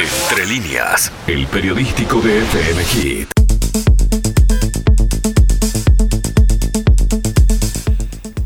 Entre 0.00 0.46
líneas, 0.46 1.12
el 1.26 1.46
periodístico 1.46 2.22
de 2.22 2.38
FM 2.38 2.84
Hit. 2.84 3.28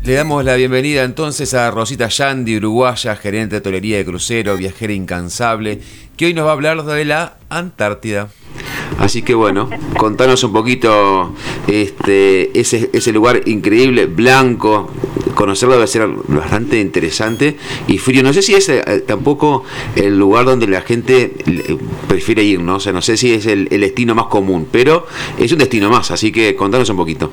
Le 0.03 0.13
damos 0.13 0.43
la 0.43 0.55
bienvenida 0.55 1.03
entonces 1.03 1.53
a 1.53 1.71
Rosita 1.71 2.09
Yandy, 2.09 2.57
uruguaya, 2.57 3.15
gerente 3.15 3.55
de 3.55 3.61
tolería 3.61 3.95
de 3.95 4.03
crucero, 4.03 4.57
viajera 4.57 4.91
incansable, 4.91 5.79
que 6.17 6.25
hoy 6.25 6.33
nos 6.33 6.45
va 6.45 6.49
a 6.49 6.53
hablar 6.53 6.83
de 6.83 7.05
la 7.05 7.37
Antártida. 7.47 8.27
Así 8.99 9.21
que 9.21 9.33
bueno, 9.33 9.69
contanos 9.97 10.43
un 10.43 10.51
poquito 10.51 11.33
este, 11.67 12.59
ese, 12.59 12.89
ese 12.91 13.13
lugar 13.13 13.43
increíble, 13.45 14.07
blanco, 14.07 14.91
conocerlo 15.35 15.75
debe 15.75 15.87
ser 15.87 16.07
bastante 16.27 16.79
interesante 16.79 17.57
y 17.87 17.97
frío. 17.99 18.23
No 18.23 18.33
sé 18.33 18.41
si 18.41 18.55
es 18.55 18.67
eh, 18.69 19.03
tampoco 19.05 19.63
el 19.95 20.17
lugar 20.17 20.45
donde 20.45 20.67
la 20.67 20.81
gente 20.81 21.33
eh, 21.45 21.77
prefiere 22.07 22.43
ir, 22.43 22.59
¿no? 22.61 22.77
O 22.77 22.79
sea, 22.79 22.93
no 22.93 23.01
sé 23.01 23.17
si 23.17 23.33
es 23.33 23.45
el, 23.45 23.69
destino 23.69 24.15
más 24.15 24.25
común, 24.25 24.67
pero 24.71 25.05
es 25.37 25.51
un 25.51 25.59
destino 25.59 25.89
más, 25.89 26.09
así 26.09 26.31
que 26.31 26.55
contanos 26.55 26.89
un 26.89 26.97
poquito. 26.97 27.31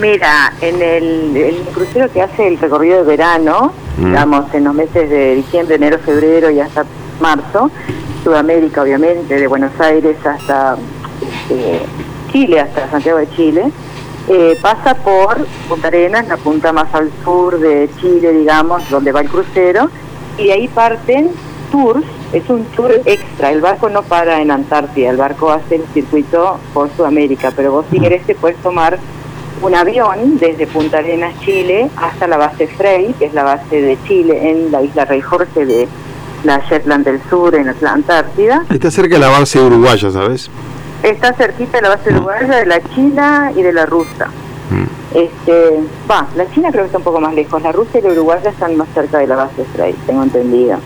Mira, 0.00 0.52
en 0.60 0.80
el, 0.80 1.56
crucero 1.74 2.12
que 2.12 2.22
hace 2.22 2.46
el 2.46 2.58
recorrido 2.58 2.98
de 2.98 3.02
verano, 3.02 3.72
mm. 3.96 4.04
digamos, 4.06 4.54
en 4.54 4.64
los 4.64 4.74
meses 4.74 5.10
de 5.10 5.34
diciembre, 5.34 5.74
enero, 5.74 5.98
febrero 5.98 6.50
y 6.50 6.60
hasta 6.60 6.84
marzo, 7.20 7.70
Sudamérica 8.22 8.82
obviamente, 8.82 9.34
de 9.34 9.46
Buenos 9.48 9.72
Aires 9.80 10.16
hasta 10.24 10.76
este, 11.20 11.80
Chile, 12.30 12.60
hasta 12.60 12.88
Santiago 12.90 13.18
de 13.18 13.28
Chile, 13.30 13.72
eh, 14.28 14.58
pasa 14.60 14.94
por 14.94 15.46
Punta 15.68 15.88
Arenas, 15.88 16.28
la 16.28 16.36
punta 16.36 16.72
más 16.72 16.92
al 16.94 17.10
sur 17.24 17.58
de 17.58 17.88
Chile, 18.00 18.32
digamos, 18.32 18.88
donde 18.90 19.12
va 19.12 19.20
el 19.20 19.28
crucero, 19.28 19.90
y 20.36 20.46
de 20.46 20.52
ahí 20.52 20.68
parten 20.68 21.30
tours, 21.70 22.04
es 22.32 22.48
un 22.48 22.64
tour 22.66 22.92
extra, 23.04 23.50
el 23.50 23.60
barco 23.60 23.88
no 23.88 24.02
para 24.02 24.40
en 24.40 24.50
Antártida, 24.50 25.10
el 25.10 25.16
barco 25.16 25.50
hace 25.50 25.76
el 25.76 25.84
circuito 25.94 26.58
por 26.74 26.90
Sudamérica, 26.96 27.52
pero 27.54 27.72
vos 27.72 27.86
si 27.90 27.98
querés 28.00 28.24
te 28.24 28.34
puedes 28.34 28.56
tomar 28.58 28.98
un 29.60 29.74
avión 29.74 30.38
desde 30.38 30.66
Punta 30.66 30.98
Arenas, 30.98 31.34
Chile, 31.40 31.90
hasta 31.96 32.26
la 32.26 32.36
base 32.36 32.66
Frey, 32.68 33.14
que 33.18 33.26
es 33.26 33.34
la 33.34 33.42
base 33.42 33.80
de 33.80 33.98
Chile 34.06 34.50
en 34.50 34.70
la 34.70 34.82
isla 34.82 35.04
Rey 35.04 35.20
Jorge 35.20 35.66
de 35.66 35.88
la 36.44 36.62
Shetland 36.68 37.04
del 37.04 37.20
Sur, 37.28 37.54
en 37.54 37.74
la 37.80 37.92
Antártida. 37.92 38.64
Está 38.70 38.90
cerca 38.90 39.16
de 39.16 39.20
la 39.20 39.30
base 39.30 39.60
uruguaya, 39.60 40.10
¿sabes? 40.10 40.50
Está 41.02 41.32
cerquita 41.32 41.78
de 41.78 41.82
la 41.82 41.90
base 41.90 42.12
uruguaya, 42.12 42.56
de 42.56 42.66
la 42.66 42.80
China 42.94 43.52
y 43.54 43.62
de 43.62 43.72
la 43.72 43.86
rusa. 43.86 44.26
Mm. 44.70 45.16
Este, 45.16 45.80
va, 46.10 46.26
la 46.36 46.50
China 46.50 46.70
creo 46.70 46.82
que 46.82 46.86
está 46.86 46.98
un 46.98 47.04
poco 47.04 47.20
más 47.20 47.34
lejos, 47.34 47.62
la 47.62 47.72
rusa 47.72 47.98
y 47.98 48.02
la 48.02 48.10
uruguaya 48.10 48.50
están 48.50 48.76
más 48.76 48.88
cerca 48.94 49.18
de 49.18 49.26
la 49.26 49.36
base 49.36 49.64
Frey, 49.74 49.94
tengo 50.06 50.22
entendido. 50.22 50.78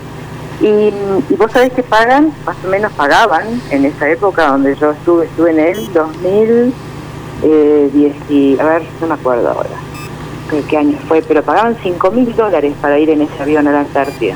Y, 0.61 0.93
vos 1.35 1.51
sabés 1.51 1.73
que 1.73 1.83
pagan, 1.83 2.31
más 2.45 2.55
o 2.63 2.67
menos 2.67 2.91
pagaban 2.93 3.61
en 3.71 3.85
esa 3.85 4.09
época 4.09 4.47
donde 4.47 4.75
yo 4.75 4.91
estuve, 4.91 5.25
estuve 5.25 5.51
en 5.51 5.59
el 5.59 5.91
2010, 5.91 6.73
eh, 7.43 8.57
a 8.59 8.63
ver, 8.65 8.83
no 9.01 9.07
me 9.07 9.13
acuerdo 9.15 9.49
ahora 9.49 9.69
qué, 10.49 10.61
qué 10.69 10.77
año 10.77 10.97
fue, 11.07 11.21
pero 11.21 11.41
pagaban 11.41 11.75
5 11.81 12.11
mil 12.11 12.33
dólares 12.35 12.73
para 12.79 12.99
ir 12.99 13.09
en 13.09 13.23
ese 13.23 13.41
avión 13.41 13.67
a 13.67 13.71
la 13.71 13.79
Antártida 13.81 14.35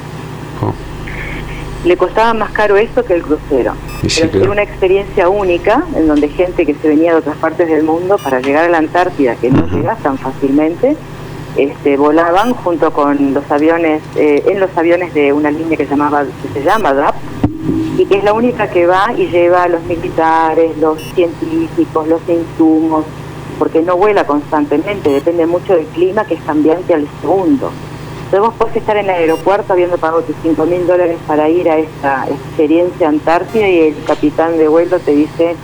le 1.87 1.95
costaba 1.95 2.33
más 2.33 2.51
caro 2.51 2.75
eso 2.75 3.03
que 3.05 3.13
el 3.13 3.23
crucero. 3.23 3.73
Pero 4.01 4.29
fue 4.29 4.49
una 4.49 4.63
experiencia 4.63 5.29
única 5.29 5.83
en 5.95 6.07
donde 6.07 6.27
gente 6.27 6.65
que 6.65 6.75
se 6.75 6.87
venía 6.89 7.13
de 7.13 7.19
otras 7.19 7.37
partes 7.37 7.69
del 7.69 7.83
mundo 7.83 8.17
para 8.17 8.41
llegar 8.41 8.65
a 8.65 8.69
la 8.69 8.77
Antártida, 8.79 9.35
que 9.35 9.49
no 9.49 9.65
llega 9.67 9.95
tan 9.95 10.17
fácilmente, 10.17 10.97
este, 11.55 11.97
volaban 11.97 12.53
junto 12.53 12.91
con 12.91 13.33
los 13.33 13.49
aviones, 13.49 14.03
eh, 14.15 14.43
en 14.47 14.59
los 14.59 14.77
aviones 14.77 15.13
de 15.13 15.31
una 15.31 15.49
línea 15.49 15.77
que, 15.77 15.87
llamaba, 15.87 16.25
que 16.25 16.59
se 16.59 16.63
llama 16.63 16.93
DAP, 16.93 17.15
y 17.97 18.05
que 18.05 18.17
es 18.17 18.23
la 18.23 18.33
única 18.33 18.69
que 18.69 18.85
va 18.85 19.11
y 19.17 19.27
lleva 19.27 19.63
a 19.63 19.67
los 19.67 19.81
militares, 19.83 20.77
los 20.77 21.01
científicos, 21.15 22.07
los 22.07 22.21
insumos, 22.27 23.05
porque 23.57 23.81
no 23.81 23.97
vuela 23.97 24.25
constantemente, 24.25 25.09
depende 25.09 25.47
mucho 25.47 25.73
del 25.73 25.85
clima 25.87 26.25
que 26.25 26.35
es 26.35 26.41
cambiante 26.43 26.93
al 26.93 27.07
segundo. 27.21 27.71
Entonces 28.27 28.41
vos 28.41 28.55
podés 28.55 28.75
estar 28.75 28.97
en 28.97 29.05
el 29.05 29.11
aeropuerto 29.11 29.71
habiendo 29.71 29.97
pagado 29.97 30.21
tus 30.21 30.35
5 30.43 30.65
mil 30.65 30.85
dólares 30.85 31.17
para 31.25 31.47
ir 31.47 31.69
a 31.69 31.77
esta 31.77 32.27
experiencia 32.27 33.07
antártida 33.07 33.69
y 33.69 33.79
el 33.79 33.95
capitán 34.05 34.57
de 34.57 34.67
vuelo 34.67 34.99
te 34.99 35.11
dice, 35.11 35.55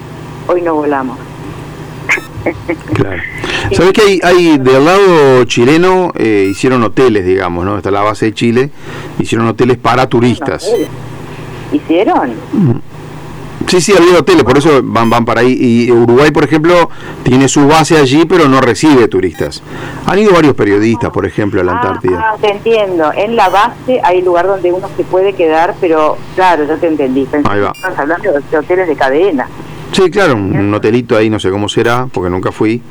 hoy 0.48 0.62
no 0.62 0.76
volamos. 0.76 1.18
Claro. 2.94 3.22
¿Sabés 3.72 3.94
que 3.94 4.02
hay, 4.02 4.20
hay 4.22 4.58
del 4.58 4.84
lado 4.84 5.46
chileno 5.46 6.12
eh, 6.16 6.50
hicieron 6.52 6.84
hoteles, 6.84 7.26
digamos, 7.26 7.64
¿no? 7.64 7.78
Está 7.78 7.90
la 7.90 8.02
base 8.02 8.26
de 8.28 8.34
Chile, 8.34 8.70
hicieron 9.18 9.48
hoteles 9.48 9.78
para 9.78 10.08
turistas. 10.08 10.70
¿Hicieron? 11.72 12.34
Sí, 13.68 13.82
sí, 13.82 13.94
había 13.98 14.20
hoteles, 14.20 14.44
por 14.44 14.58
eso 14.58 14.82
van, 14.84 15.10
van 15.10 15.26
para 15.26 15.42
ahí. 15.42 15.58
Y 15.60 15.92
Uruguay, 15.92 16.32
por 16.32 16.44
ejemplo, 16.44 16.90
tiene 17.24 17.48
su 17.48 17.68
base 17.68 17.98
allí, 17.98 18.26
pero 18.26 18.48
no 18.48 18.62
recibe 18.62 19.08
turistas. 19.08 19.64
Han 20.06 20.20
ido 20.20 20.34
varios 20.34 20.54
periodistas, 20.54 21.10
por 21.12 21.26
ejemplo, 21.26 21.62
a 21.62 21.64
la 21.64 21.74
ah, 21.74 21.76
Antártida. 21.76 22.20
Ah, 22.20 22.36
te 22.40 22.52
entiendo. 22.52 23.12
En 23.16 23.36
la 23.36 23.50
base 23.50 24.00
hay 24.04 24.22
lugar 24.22 24.48
donde 24.48 24.72
uno 24.72 24.90
se 24.96 25.04
puede 25.04 25.34
quedar, 25.34 25.76
pero 25.82 26.18
claro, 26.36 26.66
yo 26.66 26.78
te 26.78 26.88
entendí. 26.88 27.28
ahí 27.46 27.60
va. 27.62 27.72
Estamos 27.72 27.98
hablando 27.98 28.32
de 28.32 28.58
hoteles 28.58 28.88
de 28.88 28.96
cadena. 28.96 29.48
Sí, 29.92 30.10
claro, 30.10 30.36
un 30.36 30.74
hotelito 30.74 31.16
ahí, 31.16 31.30
no 31.30 31.40
sé 31.40 31.50
cómo 31.50 31.70
será, 31.70 32.08
porque 32.12 32.30
nunca 32.30 32.52
fui. 32.52 32.82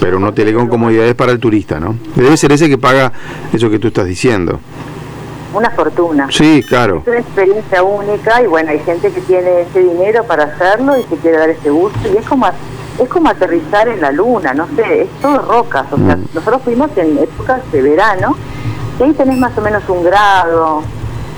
Pero 0.00 0.16
un 0.16 0.24
hotel 0.24 0.54
con 0.54 0.68
comodidades 0.68 1.14
para 1.14 1.32
el 1.32 1.38
turista, 1.38 1.78
¿no? 1.78 1.94
Debe 2.14 2.36
ser 2.36 2.52
ese 2.52 2.68
que 2.68 2.78
paga 2.78 3.12
eso 3.52 3.68
que 3.68 3.78
tú 3.78 3.88
estás 3.88 4.06
diciendo 4.06 4.60
una 5.54 5.70
fortuna. 5.70 6.28
Sí, 6.30 6.62
claro. 6.66 6.98
Es 6.98 7.08
una 7.08 7.18
experiencia 7.18 7.82
única 7.82 8.42
y 8.42 8.46
bueno, 8.46 8.70
hay 8.70 8.78
gente 8.80 9.10
que 9.10 9.20
tiene 9.22 9.62
ese 9.62 9.80
dinero 9.80 10.24
para 10.24 10.44
hacerlo 10.44 10.96
y 10.98 11.02
se 11.04 11.16
quiere 11.16 11.38
dar 11.38 11.50
ese 11.50 11.70
gusto 11.70 11.98
y 12.12 12.16
es 12.16 12.26
como 12.26 12.46
es 12.98 13.08
como 13.08 13.30
aterrizar 13.30 13.88
en 13.88 14.00
la 14.00 14.12
luna, 14.12 14.52
no 14.52 14.66
sé, 14.76 15.02
es 15.02 15.08
todo 15.22 15.38
rocas, 15.38 15.86
o 15.90 15.96
sea, 15.96 16.16
mm. 16.16 16.26
nosotros 16.34 16.60
fuimos 16.62 16.90
en 16.96 17.18
épocas 17.18 17.60
de 17.72 17.80
verano 17.80 18.36
y 18.98 19.02
ahí 19.02 19.12
tenés 19.14 19.38
más 19.38 19.56
o 19.56 19.62
menos 19.62 19.82
un 19.88 20.04
grado, 20.04 20.82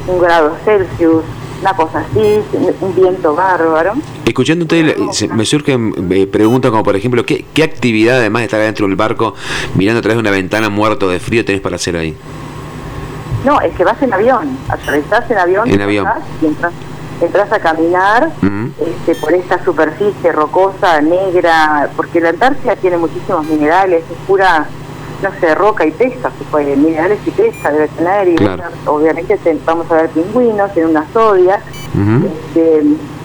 un 0.09 0.21
grado 0.21 0.56
Celsius, 0.65 1.23
una 1.61 1.75
cosa 1.75 2.00
así, 2.00 2.41
un 2.81 2.94
viento 2.97 3.37
bárbaro. 3.37 3.93
Escuchando 4.27 4.65
usted, 4.65 4.97
me 5.33 5.44
surgen 5.44 5.94
eh, 6.11 6.27
preguntas 6.27 6.73
como 6.73 6.83
por 6.83 6.97
ejemplo, 6.97 7.25
¿qué, 7.25 7.44
¿qué 7.55 7.62
actividad 7.62 8.19
además 8.19 8.41
de 8.41 8.47
estar 8.47 8.61
dentro 8.61 8.89
del 8.89 8.97
barco 8.97 9.34
mirando 9.77 10.00
a 10.00 10.03
través 10.03 10.17
de 10.17 10.21
una 10.21 10.33
ventana 10.33 10.69
muerto 10.69 11.09
de 11.09 11.21
frío 11.21 11.44
tenés 11.44 11.61
para 11.61 11.77
hacer 11.77 11.97
ahí? 11.97 12.17
No, 13.44 13.60
es 13.60 13.75
que 13.75 13.84
vas 13.84 14.00
en 14.03 14.12
avión, 14.12 14.56
atravesás 14.69 15.30
en 15.30 15.38
avión, 15.38 15.69
en 15.69 15.80
avión. 15.80 16.06
y 16.41 16.47
entras, 16.47 17.53
a 17.53 17.58
caminar 17.58 18.30
este, 18.80 19.14
por 19.16 19.32
esta 19.32 19.62
superficie 19.64 20.32
rocosa, 20.32 21.00
negra, 21.00 21.88
porque 21.97 22.20
la 22.20 22.31
Antártida 22.31 22.76
tiene 22.76 22.97
muchísimos 22.98 23.47
minerales, 23.47 24.02
es 24.10 24.19
pura, 24.26 24.66
no 25.22 25.31
sé, 25.41 25.54
roca 25.54 25.86
y 25.86 25.92
pesa, 25.92 26.31
puede, 26.50 26.76
minerales 26.76 27.19
y 27.25 27.31
pesa 27.31 27.70
debe 27.70 27.88
tener, 27.88 28.28
y 28.28 28.36
obviamente 28.86 29.38
vamos 29.64 29.91
a 29.91 29.94
ver 29.94 30.10
pingüinos 30.10 30.76
en 30.76 30.86
unas 30.86 31.14
odias, 31.14 31.60
este, 32.25 32.82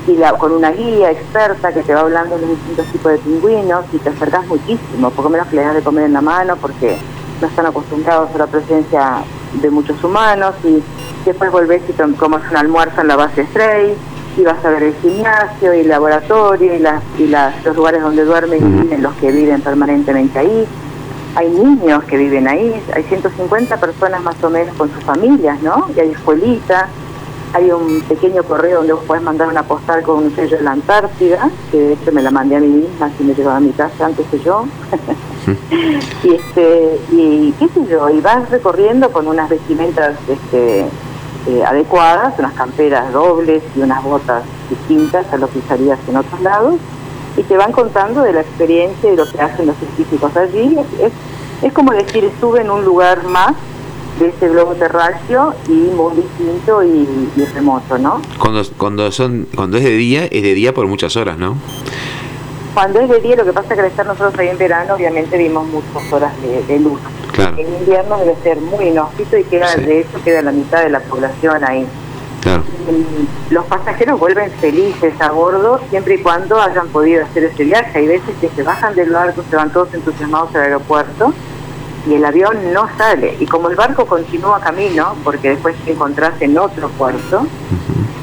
y 0.08 0.16
la, 0.16 0.34
con 0.34 0.52
una 0.52 0.72
guía 0.72 1.12
experta 1.12 1.74
que 1.74 1.82
te 1.82 1.94
va 1.94 2.02
hablando 2.02 2.36
de 2.36 2.42
los 2.42 2.52
distintos 2.52 2.86
tipos 2.88 3.12
de 3.12 3.18
pingüinos, 3.20 3.86
y 3.94 3.98
te 3.98 4.10
acercas 4.10 4.46
muchísimo, 4.48 5.10
poco 5.10 5.30
menos 5.30 5.48
que 5.48 5.56
le 5.56 5.64
das 5.64 5.76
de 5.76 5.82
comer 5.82 6.06
en 6.06 6.14
la 6.14 6.22
mano, 6.22 6.56
porque 6.56 6.98
no 7.42 7.48
están 7.48 7.66
acostumbrados 7.66 8.30
a 8.34 8.38
la 8.38 8.48
presencia 8.48 9.24
de 9.54 9.70
muchos 9.70 10.04
humanos 10.04 10.56
y 10.64 10.82
después 11.26 11.52
volvés 11.52 11.82
y 11.90 11.94
comes 11.94 12.42
un 12.50 12.58
almuerzo 12.58 13.02
en 13.02 13.08
la 13.08 13.16
base 13.16 13.46
Stray 13.48 13.96
y 14.38 14.44
vas 14.44 14.64
a 14.64 14.70
ver 14.70 14.84
el 14.84 14.96
gimnasio 14.96 15.74
y 15.74 15.80
el 15.80 15.88
laboratorio 15.88 16.76
y, 16.76 16.80
las, 16.80 17.02
y 17.18 17.28
las, 17.28 17.64
los 17.66 17.76
lugares 17.76 18.02
donde 18.02 18.24
duermen 18.24 18.60
y 18.60 18.82
viven 18.82 19.02
los 19.02 19.14
que 19.16 19.32
viven 19.32 19.62
permanentemente 19.62 20.38
ahí. 20.38 20.68
Hay 21.36 21.50
niños 21.50 22.04
que 22.06 22.18
viven 22.18 22.48
ahí, 22.48 22.82
hay 22.96 23.04
150 23.04 23.78
personas 23.78 24.22
más 24.22 24.44
o 24.44 24.50
menos 24.50 24.76
con 24.76 24.92
sus 24.92 25.04
familias, 25.04 25.62
¿no? 25.62 25.88
Y 25.96 26.00
hay 26.00 26.12
escuelitas, 26.12 26.86
hay 27.54 27.72
un 27.72 28.02
pequeño 28.02 28.44
correo 28.44 28.80
donde 28.80 28.94
vos 28.94 29.04
podés 29.06 29.24
mandar 29.24 29.48
una 29.48 29.64
postal 29.64 30.04
con 30.04 30.24
un 30.24 30.36
sello 30.36 30.58
de 30.58 30.64
la 30.64 30.72
Antártida, 30.72 31.50
que 31.72 31.78
de 31.78 31.94
hecho 31.94 32.12
me 32.12 32.22
la 32.22 32.32
mandé 32.32 32.58
a 32.58 32.60
mí 32.60 32.68
misma, 32.68 33.10
si 33.18 33.24
me 33.24 33.34
llegó 33.34 33.50
a 33.50 33.60
mi 33.60 33.72
casa 33.72 34.06
antes 34.06 34.26
que 34.28 34.40
yo. 34.40 34.66
y 36.24 36.36
este 36.36 37.00
y 37.12 37.54
qué 37.54 37.70
sé 37.70 37.86
yo 37.90 38.10
y 38.10 38.20
vas 38.20 38.50
recorriendo 38.50 39.12
con 39.12 39.28
unas 39.28 39.50
vestimentas 39.50 40.18
este, 40.28 40.82
eh, 41.48 41.64
adecuadas 41.66 42.38
unas 42.38 42.54
camperas 42.54 43.14
dobles 43.14 43.64
y 43.76 43.80
unas 43.80 44.04
botas 44.04 44.44
distintas 44.70 45.32
a 45.32 45.38
lo 45.38 45.50
que 45.50 45.60
usarías 45.60 46.00
en 46.10 46.18
otros 46.18 46.42
lados 46.42 46.76
y 47.38 47.44
te 47.44 47.56
van 47.56 47.72
contando 47.72 48.24
de 48.24 48.34
la 48.34 48.42
experiencia 48.42 49.14
y 49.14 49.16
lo 49.16 49.26
que 49.32 49.40
hacen 49.40 49.68
los 49.68 49.78
científicos 49.78 50.36
allí 50.36 50.78
es, 51.00 51.14
es, 51.64 51.74
como 51.74 51.94
decir 51.94 52.26
estuve 52.26 52.62
en 52.62 52.72
un 52.72 52.84
lugar 52.84 53.24
más 53.24 53.54
de 54.20 54.30
ese 54.30 54.50
globo 54.50 54.74
terráqueo 54.76 55.54
y 55.68 55.72
muy 55.72 56.16
distinto 56.16 56.84
y, 56.84 57.30
y 57.36 57.46
remoto, 57.54 57.98
¿no? 57.98 58.22
Cuando, 58.40 58.62
cuando 58.78 59.12
son 59.12 59.48
cuando 59.56 59.78
es 59.78 59.84
de 59.84 59.98
día 59.98 60.26
es 60.26 60.44
de 60.44 60.54
día 60.54 60.74
por 60.74 60.88
muchas 60.88 61.16
horas, 61.16 61.38
¿no? 61.38 61.56
Cuando 62.78 63.00
es 63.00 63.10
de 63.10 63.20
día, 63.22 63.36
lo 63.36 63.44
que 63.44 63.54
pasa 63.54 63.70
es 63.70 63.74
que 63.74 63.80
al 63.82 63.88
estar 63.88 64.06
nosotros 64.06 64.38
ahí 64.38 64.50
en 64.50 64.58
verano, 64.60 64.94
obviamente 64.94 65.36
vimos 65.36 65.68
muchas 65.68 66.14
horas 66.14 66.32
de, 66.68 66.80
luz. 66.80 67.00
En 67.58 67.74
invierno 67.74 68.20
debe 68.20 68.36
ser 68.44 68.62
muy 68.62 68.90
inhóspito 68.90 69.36
y 69.36 69.44
queda, 69.46 69.76
de 69.76 70.02
hecho 70.02 70.22
queda 70.24 70.44
la 70.44 70.52
mitad 70.52 70.84
de 70.84 70.92
la 70.92 71.00
población 71.00 71.64
ahí. 71.64 71.88
los 73.50 73.66
pasajeros 73.66 74.20
vuelven 74.20 74.52
felices 74.62 75.20
a 75.20 75.32
bordo 75.32 75.80
siempre 75.90 76.16
y 76.16 76.18
cuando 76.20 76.62
hayan 76.62 76.88
podido 76.90 77.24
hacer 77.24 77.46
ese 77.46 77.64
viaje. 77.64 77.98
Hay 77.98 78.08
veces 78.08 78.36
que 78.40 78.50
se 78.50 78.62
bajan 78.62 78.94
del 78.94 79.10
barco, 79.10 79.44
se 79.50 79.56
van 79.56 79.72
todos 79.72 79.92
entusiasmados 79.96 80.54
al 80.54 80.62
aeropuerto 80.62 81.34
y 82.06 82.16
el 82.16 82.26
avión 82.26 82.74
no 82.74 82.88
sale. 82.98 83.36
Y 83.40 83.46
como 83.46 83.70
el 83.70 83.76
barco 83.76 84.06
continúa 84.06 84.60
camino, 84.60 85.16
porque 85.24 85.50
después 85.50 85.76
se 85.84 85.92
encontrás 85.92 86.42
en 86.42 86.58
otro 86.58 86.90
puerto, 86.90 87.48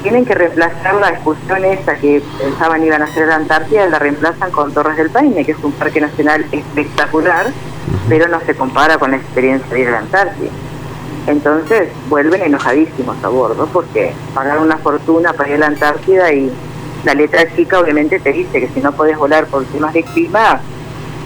tienen 0.01 0.25
que 0.25 0.35
reemplazar 0.35 0.95
la 0.95 1.09
excursión 1.09 1.65
esa 1.65 1.95
que 1.95 2.21
pensaban 2.37 2.83
iban 2.83 3.01
a 3.01 3.05
hacer 3.05 3.23
a 3.23 3.27
la 3.27 3.35
Antártida, 3.37 3.87
la 3.87 3.99
reemplazan 3.99 4.51
con 4.51 4.71
Torres 4.71 4.97
del 4.97 5.09
Paine, 5.09 5.43
que 5.43 5.53
es 5.53 5.63
un 5.63 5.71
parque 5.71 5.99
nacional 5.99 6.45
espectacular, 6.51 7.47
pero 8.07 8.27
no 8.27 8.39
se 8.41 8.55
compara 8.55 8.97
con 8.97 9.11
la 9.11 9.17
experiencia 9.17 9.67
de 9.73 9.81
ir 9.81 9.87
a 9.87 9.91
la 9.91 9.99
Antártida. 9.99 10.51
Entonces 11.27 11.89
vuelven 12.07 12.43
enojadísimos 12.43 13.17
a 13.23 13.29
bordo 13.29 13.67
porque 13.73 14.13
pagaron 14.35 14.65
una 14.65 14.77
fortuna 14.77 15.33
para 15.33 15.49
ir 15.49 15.55
a 15.55 15.59
la 15.59 15.67
Antártida 15.67 16.31
y 16.31 16.51
la 17.03 17.13
letra 17.13 17.43
chica 17.55 17.79
obviamente 17.79 18.19
te 18.19 18.31
dice 18.31 18.59
que 18.59 18.67
si 18.67 18.81
no 18.81 18.91
podés 18.91 19.17
volar 19.17 19.45
por 19.47 19.63
temas 19.65 19.93
de 19.93 20.03
clima, 20.03 20.59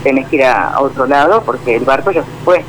tenés 0.03 0.27
que 0.27 0.37
ir 0.37 0.45
a, 0.45 0.79
otro 0.79 1.05
lado 1.05 1.43
porque 1.43 1.75
el 1.75 1.85
barco 1.85 2.11
ya 2.11 2.21
se 2.21 2.29
fue. 2.43 2.63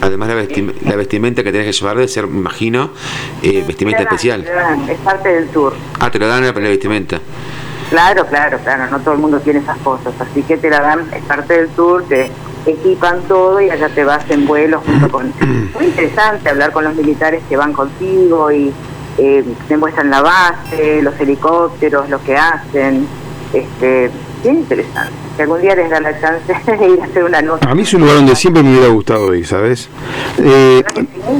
Además 0.00 0.28
la, 0.28 0.96
vestimenta 0.96 1.42
que 1.42 1.50
tenés 1.50 1.66
que 1.66 1.72
llevar 1.72 1.96
debe 1.96 2.08
ser, 2.08 2.26
me 2.26 2.38
imagino, 2.38 2.90
eh, 3.42 3.64
vestimenta 3.66 4.02
especial. 4.02 4.44
es 4.88 4.98
parte 4.98 5.28
del 5.30 5.48
tour. 5.48 5.74
Ah, 5.98 6.10
te 6.10 6.18
lo 6.18 6.28
dan 6.28 6.42
la, 6.44 6.52
la 6.52 6.68
vestimenta. 6.68 7.20
Claro, 7.88 8.26
claro, 8.26 8.58
claro, 8.58 8.90
no 8.90 9.00
todo 9.00 9.14
el 9.14 9.20
mundo 9.20 9.40
tiene 9.40 9.60
esas 9.60 9.78
cosas, 9.78 10.14
así 10.18 10.42
que 10.42 10.56
te 10.56 10.68
la 10.68 10.80
dan, 10.80 11.08
es 11.12 11.22
parte 11.24 11.54
del 11.54 11.68
tour, 11.70 12.04
te 12.08 12.30
equipan 12.66 13.22
todo 13.28 13.60
y 13.60 13.70
allá 13.70 13.88
te 13.88 14.04
vas 14.04 14.28
en 14.30 14.46
vuelo 14.46 14.80
junto 14.84 15.10
con... 15.10 15.32
Muy 15.74 15.86
interesante 15.86 16.48
hablar 16.48 16.72
con 16.72 16.84
los 16.84 16.94
militares 16.94 17.42
que 17.48 17.56
van 17.56 17.72
contigo 17.72 18.50
y 18.50 18.72
eh, 19.18 19.44
te 19.68 19.76
muestran 19.76 20.10
la 20.10 20.22
base, 20.22 21.02
los 21.02 21.18
helicópteros, 21.20 22.08
lo 22.08 22.22
que 22.22 22.36
hacen, 22.36 23.06
este, 23.54 24.10
bien 24.42 24.56
interesante. 24.56 25.12
Si 25.36 25.42
algún 25.42 25.60
día 25.60 25.74
les 25.74 25.90
da 25.90 26.00
la 26.00 26.20
chance 26.20 26.54
de 26.78 26.88
ir 26.88 27.00
a 27.00 27.04
hacer 27.04 27.24
una 27.24 27.40
nota. 27.42 27.70
A 27.70 27.74
mí 27.74 27.82
es 27.82 27.94
un 27.94 28.02
lugar 28.02 28.16
donde 28.16 28.36
siempre 28.36 28.62
me 28.62 28.70
hubiera 28.70 28.88
gustado 28.88 29.34
ir, 29.34 29.46
¿sabes? 29.46 29.88
Eh, 30.38 30.82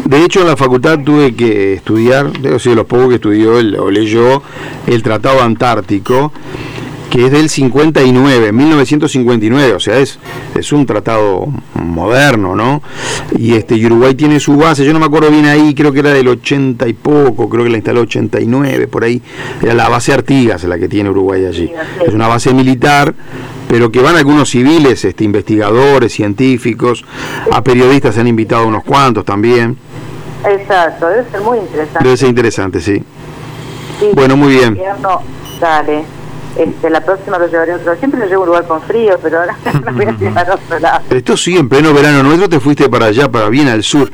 de 0.05 0.25
hecho, 0.25 0.41
en 0.41 0.49
la 0.49 0.57
facultad 0.57 0.99
tuve 1.01 1.35
que 1.35 1.75
estudiar, 1.75 2.33
de 2.33 2.51
los 2.51 2.87
pocos 2.87 3.09
que 3.09 3.15
estudió 3.17 3.55
o 3.55 3.91
leyó 3.91 4.43
el 4.87 5.03
Tratado 5.03 5.43
Antártico 5.43 6.33
que 7.11 7.27
es 7.27 7.33
del 7.33 7.49
59, 7.49 8.53
1959, 8.53 9.73
o 9.75 9.81
sea, 9.81 9.99
es, 9.99 10.19
es 10.55 10.73
un 10.73 10.85
tratado 10.85 11.47
moderno, 11.75 12.57
¿no? 12.57 12.83
Y 13.39 13.55
este 13.55 13.75
Uruguay 13.87 14.15
tiene 14.15 14.41
su 14.41 14.57
base, 14.57 14.85
yo 14.85 14.93
no 14.93 14.99
me 14.99 15.07
acuerdo 15.07 15.31
bien 15.31 15.47
ahí, 15.47 15.75
creo 15.75 15.93
que 15.93 16.01
era 16.01 16.11
del 16.11 16.29
80 16.29 16.89
y 16.89 16.93
poco, 16.95 17.49
creo 17.49 17.65
que 17.65 17.71
la 17.71 17.77
instaló 17.77 18.01
89, 18.03 18.89
por 18.89 19.05
ahí, 19.05 19.23
era 19.63 19.75
la 19.75 19.89
base 19.89 20.13
Artigas 20.13 20.65
la 20.65 20.79
que 20.79 20.89
tiene 20.89 21.11
Uruguay 21.11 21.45
allí. 21.45 21.71
Es 22.07 22.15
una 22.15 22.29
base 22.29 22.53
militar, 22.53 23.15
pero 23.69 23.91
que 23.91 24.01
van 24.01 24.17
algunos 24.17 24.51
civiles, 24.51 25.05
este, 25.05 25.25
investigadores, 25.25 26.13
científicos, 26.13 27.05
a 27.53 27.63
periodistas 27.63 28.15
se 28.15 28.21
han 28.21 28.29
invitado 28.29 28.67
unos 28.67 28.85
cuantos 28.85 29.25
también. 29.25 29.77
Exacto, 30.45 31.09
debe 31.09 31.31
ser 31.31 31.41
muy 31.41 31.59
interesante. 31.59 32.05
Debe 32.05 32.17
ser 32.17 32.29
interesante, 32.29 32.81
sí. 32.81 33.03
bueno, 34.15 34.37
muy 34.37 34.55
bien. 34.55 34.79
Dale. 35.61 36.24
Este, 36.57 36.89
la 36.89 37.01
próxima 37.01 37.37
lo 37.37 37.49
llevaré 37.49 37.73
a 37.73 37.77
otro 37.77 37.97
Siempre 37.97 38.21
lo 38.21 38.27
llevo 38.27 38.43
a 38.43 38.45
un 38.45 38.49
lugar 38.49 38.67
con 38.67 38.83
frío, 38.83 39.19
pero 39.23 39.41
ahora 39.41 39.57
me 39.85 39.93
voy 39.93 40.07
a 40.07 40.13
llevar 40.13 40.51
a 40.51 40.55
otro 40.55 40.79
lado. 40.79 41.05
Esto 41.11 41.37
sí, 41.37 41.57
en 41.57 41.69
pleno 41.69 41.93
verano 41.93 42.23
nuestro 42.23 42.49
te 42.49 42.61
fuiste 42.61 42.89
para 42.89 43.07
allá, 43.07 43.31
para 43.31 43.49
bien 43.49 43.69
al 43.69 43.83
sur. 43.83 44.11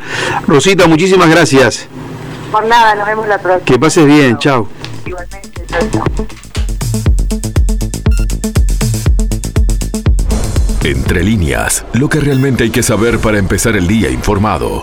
Rosita, 0.47 0.87
muchísimas 0.87 1.29
gracias. 1.29 1.87
Por 2.51 2.65
nada, 2.67 2.95
nos 2.95 3.07
vemos 3.07 3.29
la 3.29 3.39
próxima. 3.39 3.65
Que 3.65 3.79
pases 3.79 4.07
bien, 4.07 4.39
chao. 4.39 4.69
Igualmente, 5.07 5.63
chao. 5.69 6.27
Entre 10.83 11.23
líneas, 11.23 11.85
lo 11.93 12.09
que 12.09 12.21
realmente 12.21 12.65
hay 12.65 12.71
que 12.71 12.83
saber 12.83 13.19
para 13.19 13.39
empezar 13.39 13.77
el 13.77 13.87
día 13.87 14.11
informado. 14.11 14.79